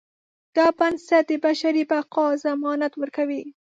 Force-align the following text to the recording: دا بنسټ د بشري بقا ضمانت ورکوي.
دا 0.55 0.65
بنسټ 0.77 1.23
د 1.29 1.31
بشري 1.43 1.83
بقا 1.91 2.25
ضمانت 2.43 2.93
ورکوي. 3.01 3.43